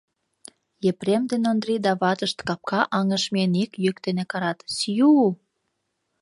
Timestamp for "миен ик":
3.33-3.71